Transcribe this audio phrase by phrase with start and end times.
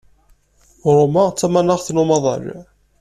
[0.95, 2.45] Roma d tamaneɣt n umaḍal.